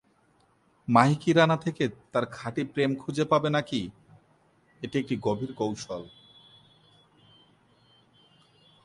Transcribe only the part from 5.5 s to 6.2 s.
কৌশল?